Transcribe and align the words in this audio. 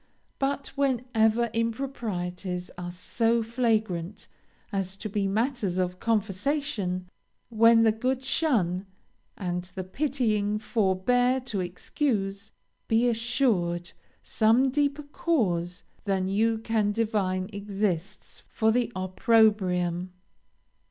But 0.39 0.69
whenever 0.75 1.51
improprieties 1.53 2.71
are 2.75 2.91
so 2.91 3.43
flagrant 3.43 4.27
as 4.71 4.97
to 4.97 5.07
be 5.09 5.27
matters 5.27 5.77
of 5.77 5.99
conversation; 5.99 7.07
when 7.49 7.83
the 7.83 7.91
good 7.91 8.23
shun, 8.23 8.87
and 9.37 9.65
the 9.75 9.83
pitying 9.83 10.57
forbear 10.57 11.39
to 11.41 11.59
excuse; 11.59 12.51
be 12.87 13.07
assured 13.09 13.91
some 14.23 14.71
deeper 14.71 15.03
cause 15.03 15.83
than 16.05 16.27
you 16.27 16.57
can 16.57 16.91
divine 16.91 17.47
exists 17.53 18.41
for 18.49 18.71
the 18.71 18.91
opprobrium. 18.95 20.11